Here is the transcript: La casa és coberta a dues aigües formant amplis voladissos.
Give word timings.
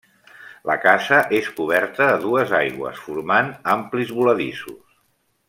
La 0.69 0.77
casa 0.85 1.19
és 1.39 1.49
coberta 1.59 2.07
a 2.13 2.15
dues 2.23 2.55
aigües 2.61 3.03
formant 3.09 3.53
amplis 3.75 4.17
voladissos. 4.21 4.83